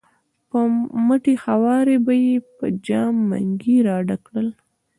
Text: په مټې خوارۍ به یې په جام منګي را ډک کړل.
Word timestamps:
په 0.49 0.59
مټې 1.07 1.35
خوارۍ 1.43 1.97
به 2.05 2.13
یې 2.25 2.35
په 2.57 2.65
جام 2.85 3.15
منګي 3.29 3.77
را 3.87 3.97
ډک 4.07 4.21
کړل. 4.27 4.47